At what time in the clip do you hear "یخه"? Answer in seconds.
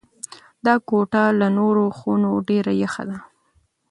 2.83-3.03